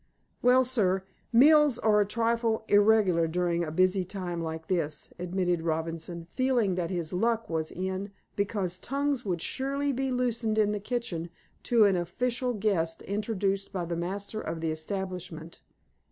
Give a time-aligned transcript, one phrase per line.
[0.41, 6.25] "Well, sir, meals are a trifle irregular during a busy time like this," admitted Robinson,
[6.33, 11.29] feeling that his luck was in, because tongues would surely be loosened in the kitchen
[11.65, 15.61] to an official guest introduced by the master of the establishment.